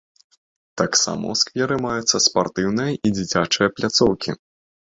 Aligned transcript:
Таксама 0.81 1.23
ў 1.33 1.41
скверы 1.41 1.75
маюцца 1.85 2.23
спартыўная 2.29 2.89
і 3.05 3.15
дзіцячая 3.21 3.69
пляцоўкі. 3.77 4.31